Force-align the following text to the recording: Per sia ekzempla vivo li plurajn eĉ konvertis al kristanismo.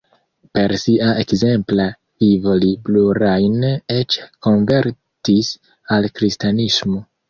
Per 0.57 0.71
sia 0.83 1.09
ekzempla 1.23 1.85
vivo 2.25 2.57
li 2.65 2.73
plurajn 2.89 3.71
eĉ 4.01 4.21
konvertis 4.49 5.57
al 5.97 6.15
kristanismo. 6.19 7.05